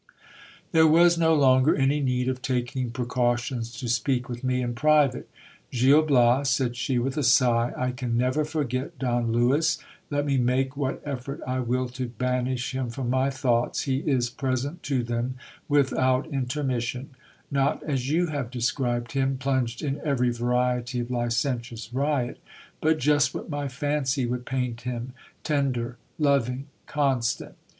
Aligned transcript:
There 0.71 0.87
was 0.87 1.15
no 1.19 1.35
longer 1.35 1.75
any 1.75 1.99
need 1.99 2.27
of 2.27 2.41
taking 2.41 2.89
precautions 2.89 3.71
to 3.77 3.87
speak 3.87 4.27
with 4.27 4.43
me 4.43 4.63
in 4.63 4.73
private. 4.73 5.29
Gil 5.71 6.01
Bias, 6.01 6.49
said 6.49 6.75
she 6.75 6.97
with 6.97 7.17
a 7.17 7.21
sigh, 7.23 7.71
I 7.77 7.91
can 7.91 8.17
never 8.17 8.43
forget 8.43 8.97
Don 8.97 9.31
Lewis. 9.31 9.77
Let 10.09 10.25
me 10.25 10.37
make 10.39 10.75
what 10.75 11.03
effort 11.05 11.39
I 11.45 11.59
will 11.59 11.87
to 11.89 12.07
banish 12.07 12.71
him 12.73 12.89
from 12.89 13.11
my 13.11 13.29
thoughts, 13.29 13.81
he 13.81 13.97
is 13.97 14.31
present 14.31 14.81
to 14.89 15.03
them 15.03 15.35
without 15.69 16.25
intermission, 16.33 17.11
not 17.51 17.83
as 17.83 18.09
you 18.09 18.25
have 18.25 18.49
described 18.49 19.11
him, 19.11 19.37
plunged 19.37 19.83
in 19.83 20.01
every 20.03 20.31
variety 20.31 20.99
of 20.99 21.11
licentious 21.11 21.93
riot, 21.93 22.39
but 22.81 22.97
just 22.97 23.35
what 23.35 23.51
my 23.51 23.67
fancy 23.67 24.25
would 24.25 24.47
paint 24.47 24.81
him— 24.81 25.13
tender, 25.43 25.97
loving, 26.17 26.65
constant. 26.87 27.53